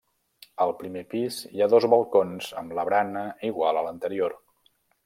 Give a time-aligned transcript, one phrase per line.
[0.63, 4.41] Al primer pis hi ha dos balcons amb la barana igual a l'anterior.